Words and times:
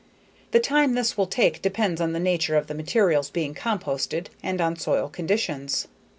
The 0.49 0.59
time 0.59 0.95
this 0.95 1.15
will 1.15 1.27
take 1.27 1.61
depends 1.61 2.01
on 2.01 2.11
the 2.11 2.19
nature 2.19 2.57
of 2.57 2.65
the 2.65 2.73
materials 2.73 3.29
being 3.29 3.53
composted 3.53 4.29
and 4.41 4.59
on 4.59 4.75
soil 4.75 5.09
conditions. 5.09 5.87